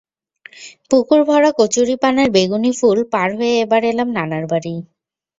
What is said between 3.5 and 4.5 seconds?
এবার এলাম নানার